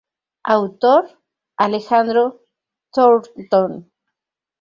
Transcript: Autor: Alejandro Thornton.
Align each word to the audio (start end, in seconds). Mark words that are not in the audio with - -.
Autor: 0.49 1.15
Alejandro 1.57 2.41
Thornton. 2.91 3.91